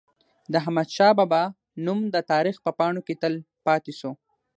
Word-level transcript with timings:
د 0.51 0.53
احمد 0.61 0.87
شاه 0.97 1.13
بابا 1.19 1.43
نوم 1.85 1.99
د 2.15 2.17
تاریخ 2.31 2.55
په 2.65 2.71
پاڼو 2.77 3.01
کي 3.07 3.15
تل 3.21 3.33
پاتي 3.65 3.93
سو. 3.99 4.11